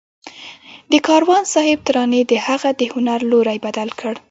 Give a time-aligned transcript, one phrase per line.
[0.91, 4.13] د کاروان صاحب ترانې د هغه د هنر لوری بدل کړ